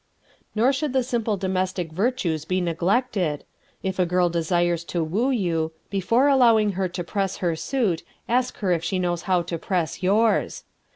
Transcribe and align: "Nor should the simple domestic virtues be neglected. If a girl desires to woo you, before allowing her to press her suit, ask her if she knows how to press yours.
"Nor 0.55 0.73
should 0.73 0.93
the 0.93 1.03
simple 1.03 1.37
domestic 1.37 1.91
virtues 1.91 2.43
be 2.43 2.59
neglected. 2.59 3.43
If 3.83 3.99
a 3.99 4.05
girl 4.07 4.29
desires 4.31 4.83
to 4.85 5.03
woo 5.03 5.29
you, 5.29 5.73
before 5.91 6.27
allowing 6.27 6.71
her 6.71 6.87
to 6.89 7.03
press 7.03 7.37
her 7.37 7.55
suit, 7.55 8.01
ask 8.27 8.57
her 8.61 8.71
if 8.71 8.83
she 8.83 8.97
knows 8.97 9.21
how 9.29 9.43
to 9.43 9.59
press 9.59 10.01
yours. 10.01 10.63